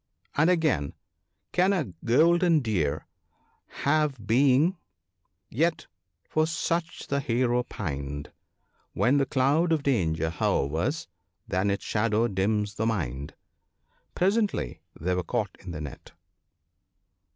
And 0.35 0.49
again," 0.49 0.95
Can 1.51 1.73
a 1.73 1.93
golden 2.03 2.61
Deer 2.61 3.05
have 3.85 4.25
being 4.25 4.61
(19)? 4.71 4.77
yet 5.61 5.85
for 6.27 6.47
such 6.47 7.05
the 7.05 7.19
Hero 7.19 7.61
pined: 7.61 8.31
When 8.93 9.17
the 9.17 9.27
cloud 9.27 9.71
of 9.71 9.83
danger 9.83 10.31
hovers, 10.31 11.07
then 11.47 11.69
its 11.69 11.85
shadow 11.85 12.27
dims 12.27 12.73
the 12.73 12.87
mind." 12.87 13.35
Presently 14.15 14.81
they 14.99 15.13
were 15.13 15.21
caught 15.21 15.55
in 15.59 15.69
the 15.69 15.81
net. 15.81 16.13